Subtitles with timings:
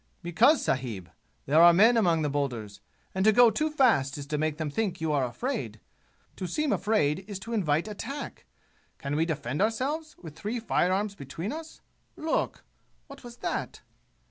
[0.23, 1.11] "Because, sahib,
[1.45, 2.81] there are men among those boulders,
[3.13, 5.79] and to go too fast is to make them think you are afraid!
[6.37, 8.47] To seem afraid is to invite attack!
[8.97, 11.81] Can we defend ourselves, with three firearms between us?
[12.17, 12.63] Look!
[13.05, 13.81] What was that?"